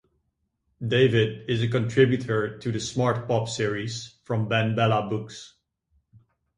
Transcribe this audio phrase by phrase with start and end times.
[0.83, 5.57] David is a contributor to the Smart Pop Series from BenBella Books.